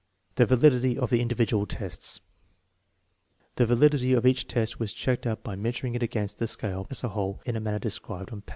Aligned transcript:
/ 0.21 0.35
The 0.37 0.47
validity 0.47 0.97
of 0.97 1.11
the 1.11 1.21
individual 1.21 1.67
testsi^The 1.67 3.67
validity 3.67 4.13
of 4.13 4.25
each 4.25 4.47
test 4.47 4.79
was 4.79 4.93
checked 4.93 5.27
up 5.27 5.43
by 5.43 5.55
measuring 5.55 5.93
it 5.93 6.01
against 6.01 6.39
the 6.39 6.47
scale 6.47 6.87
as 6.89 7.03
a 7.03 7.09
whole 7.09 7.39
in 7.45 7.53
the 7.53 7.59
manner 7.59 7.77
described 7.77 8.31
on 8.31 8.41
p. 8.41 8.47